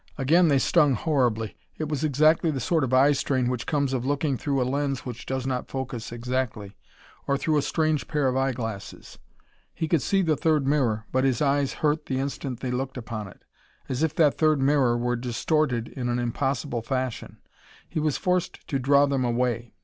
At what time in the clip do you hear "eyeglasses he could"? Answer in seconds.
8.35-10.01